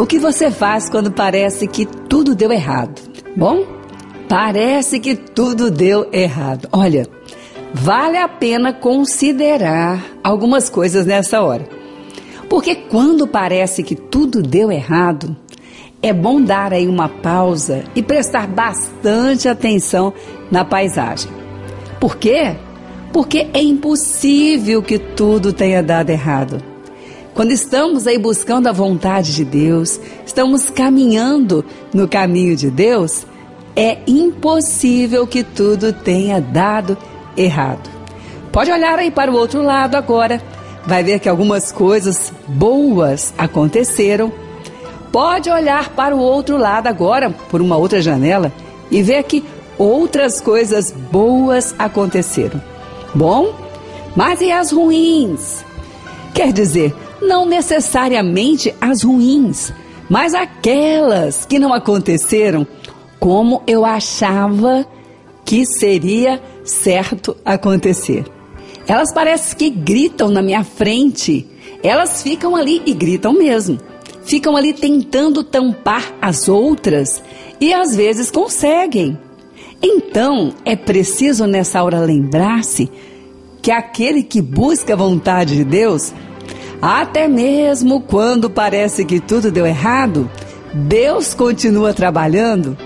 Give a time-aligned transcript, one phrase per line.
[0.00, 3.02] O que você faz quando parece que tudo deu errado?
[3.36, 3.66] Bom,
[4.30, 6.66] parece que tudo deu errado.
[6.72, 7.06] Olha,
[7.74, 11.68] vale a pena considerar algumas coisas nessa hora.
[12.48, 15.36] Porque quando parece que tudo deu errado,
[16.00, 20.14] é bom dar aí uma pausa e prestar bastante atenção
[20.50, 21.30] na paisagem.
[22.00, 22.56] Por quê?
[23.12, 26.69] Porque é impossível que tudo tenha dado errado.
[27.40, 33.24] Quando estamos aí buscando a vontade de Deus, estamos caminhando no caminho de Deus,
[33.74, 36.98] é impossível que tudo tenha dado
[37.34, 37.88] errado.
[38.52, 40.38] Pode olhar aí para o outro lado agora,
[40.86, 44.30] vai ver que algumas coisas boas aconteceram.
[45.10, 48.52] Pode olhar para o outro lado agora, por uma outra janela,
[48.90, 49.42] e ver que
[49.78, 52.60] outras coisas boas aconteceram.
[53.14, 53.54] Bom,
[54.14, 55.64] mas e as ruins?
[56.34, 59.72] Quer dizer, não necessariamente as ruins,
[60.08, 62.66] mas aquelas que não aconteceram
[63.18, 64.86] como eu achava
[65.44, 68.24] que seria certo acontecer.
[68.88, 71.46] Elas parecem que gritam na minha frente.
[71.82, 73.78] Elas ficam ali e gritam mesmo.
[74.24, 77.22] Ficam ali tentando tampar as outras
[77.60, 79.18] e às vezes conseguem.
[79.82, 82.90] Então é preciso nessa hora lembrar-se
[83.62, 86.12] que aquele que busca a vontade de Deus
[86.80, 90.30] até mesmo quando parece que tudo deu errado,
[90.72, 92.76] Deus continua trabalhando.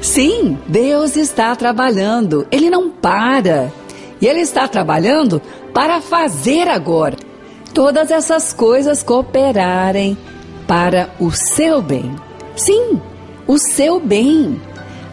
[0.00, 3.72] Sim, Deus está trabalhando, Ele não para.
[4.20, 5.40] E Ele está trabalhando
[5.72, 7.16] para fazer agora
[7.72, 10.16] todas essas coisas cooperarem
[10.66, 12.14] para o seu bem.
[12.54, 13.00] Sim,
[13.46, 14.60] o seu bem.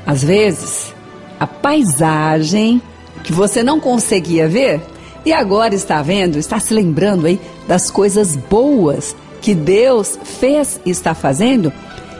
[0.05, 0.93] Às vezes,
[1.39, 2.81] a paisagem
[3.23, 4.81] que você não conseguia ver
[5.25, 10.89] e agora está vendo, está se lembrando aí das coisas boas que Deus fez e
[10.89, 11.71] está fazendo,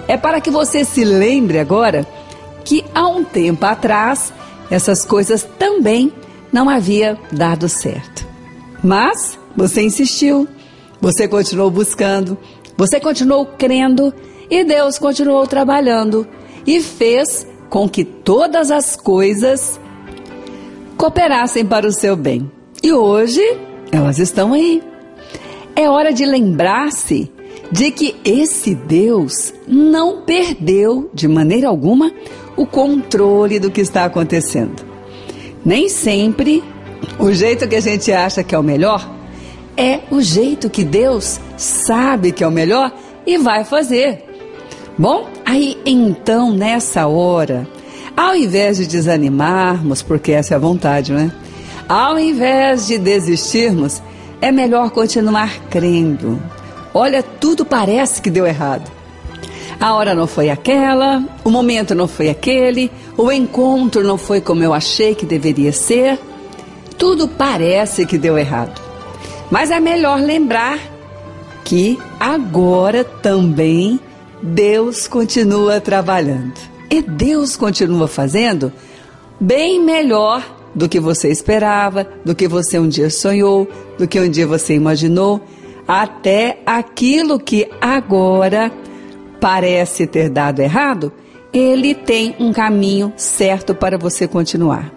[0.07, 2.05] é para que você se lembre agora
[2.63, 4.33] que há um tempo atrás
[4.69, 6.13] essas coisas também
[6.51, 8.27] não havia dado certo.
[8.83, 10.47] Mas você insistiu,
[11.01, 12.37] você continuou buscando,
[12.77, 14.13] você continuou crendo
[14.49, 16.27] e Deus continuou trabalhando
[16.65, 19.79] e fez com que todas as coisas
[20.97, 22.49] cooperassem para o seu bem.
[22.81, 23.41] E hoje
[23.91, 24.81] elas estão aí.
[25.75, 27.31] É hora de lembrar-se
[27.71, 32.11] de que esse Deus não perdeu de maneira alguma
[32.55, 34.83] o controle do que está acontecendo.
[35.63, 36.63] Nem sempre
[37.19, 39.09] o jeito que a gente acha que é o melhor
[39.75, 42.93] é o jeito que Deus sabe que é o melhor
[43.25, 44.25] e vai fazer.
[44.97, 47.67] Bom, aí então nessa hora,
[48.15, 51.31] ao invés de desanimarmos, porque essa é a vontade, não é?
[51.89, 53.99] Ao invés de desistirmos,
[54.39, 56.39] é melhor continuar crendo.
[56.93, 58.91] Olha, tudo parece que deu errado.
[59.79, 64.63] A hora não foi aquela, o momento não foi aquele, o encontro não foi como
[64.63, 66.19] eu achei que deveria ser.
[66.95, 68.79] Tudo parece que deu errado.
[69.49, 70.77] Mas é melhor lembrar
[71.65, 73.99] que agora também
[74.43, 76.53] Deus continua trabalhando.
[76.87, 78.71] E Deus continua fazendo
[79.39, 84.29] bem melhor do que você esperava, do que você um dia sonhou, do que um
[84.29, 85.41] dia você imaginou,
[85.87, 88.71] até aquilo que agora
[89.39, 91.11] parece ter dado errado,
[91.51, 94.93] ele tem um caminho certo para você continuar.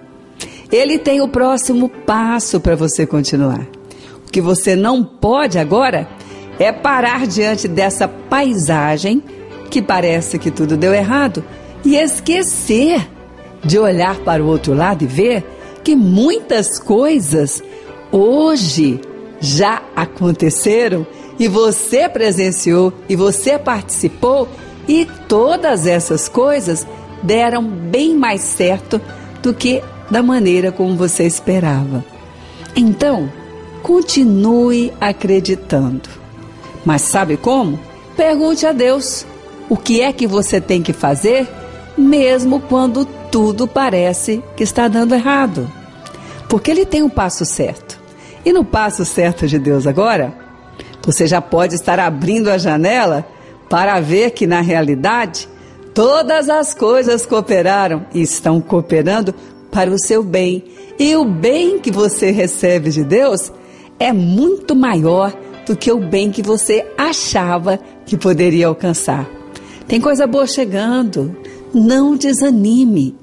[0.70, 3.66] Ele tem o próximo passo para você continuar.
[4.26, 6.08] O que você não pode agora
[6.58, 9.22] é parar diante dessa paisagem
[9.70, 11.42] que parece que tudo deu errado
[11.84, 13.08] e esquecer
[13.64, 15.44] de olhar para o outro lado e ver
[15.82, 17.62] que muitas coisas
[18.10, 19.00] hoje
[19.40, 21.06] já aconteceram
[21.38, 24.48] e você presenciou e você participou
[24.86, 26.86] e todas essas coisas
[27.22, 29.00] deram bem mais certo
[29.42, 32.04] do que da maneira como você esperava.
[32.76, 33.30] Então,
[33.82, 36.08] continue acreditando.
[36.84, 37.78] Mas sabe como?
[38.16, 39.26] Pergunte a Deus
[39.68, 41.48] o que é que você tem que fazer,
[41.96, 45.70] mesmo quando tudo parece que está dando errado.
[46.52, 47.98] Porque ele tem um passo certo.
[48.44, 50.34] E no passo certo de Deus agora,
[51.02, 53.26] você já pode estar abrindo a janela
[53.70, 55.48] para ver que na realidade
[55.94, 59.34] todas as coisas cooperaram e estão cooperando
[59.70, 60.62] para o seu bem.
[60.98, 63.50] E o bem que você recebe de Deus
[63.98, 65.32] é muito maior
[65.64, 69.26] do que o bem que você achava que poderia alcançar.
[69.88, 71.34] Tem coisa boa chegando.
[71.72, 73.16] Não desanime.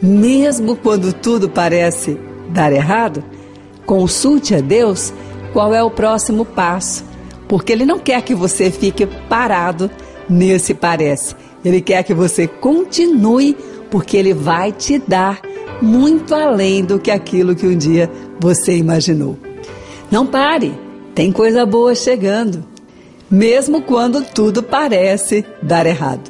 [0.00, 3.22] Mesmo quando tudo parece dar errado,
[3.86, 5.12] consulte a Deus
[5.52, 7.04] qual é o próximo passo,
[7.48, 9.90] porque Ele não quer que você fique parado
[10.28, 11.34] nesse parece.
[11.64, 13.56] Ele quer que você continue,
[13.90, 15.40] porque ele vai te dar
[15.82, 19.36] muito além do que aquilo que um dia você imaginou.
[20.10, 20.72] Não pare,
[21.14, 22.64] tem coisa boa chegando,
[23.30, 26.29] mesmo quando tudo parece dar errado.